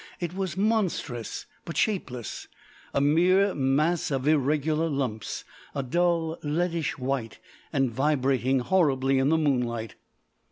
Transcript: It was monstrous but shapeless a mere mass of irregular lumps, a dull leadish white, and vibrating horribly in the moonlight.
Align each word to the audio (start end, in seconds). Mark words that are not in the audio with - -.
It 0.19 0.33
was 0.33 0.57
monstrous 0.57 1.45
but 1.63 1.77
shapeless 1.77 2.47
a 2.91 2.99
mere 2.99 3.53
mass 3.53 4.09
of 4.09 4.27
irregular 4.27 4.89
lumps, 4.89 5.43
a 5.75 5.83
dull 5.83 6.39
leadish 6.41 6.97
white, 6.97 7.37
and 7.71 7.91
vibrating 7.91 8.61
horribly 8.61 9.19
in 9.19 9.29
the 9.29 9.37
moonlight. 9.37 9.93